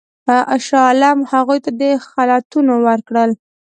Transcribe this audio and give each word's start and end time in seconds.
شاه 0.65 0.83
عالم 0.87 1.19
هغوی 1.31 1.59
ته 1.65 1.71
خلعتونه 2.11 2.73
ورکړل. 2.87 3.31